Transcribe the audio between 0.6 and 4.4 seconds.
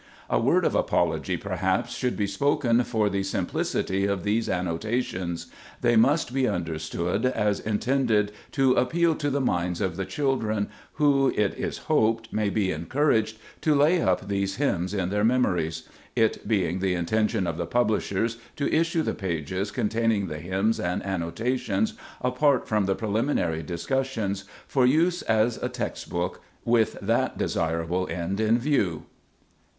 of apology, perhaps, should be spoken for the simplicity of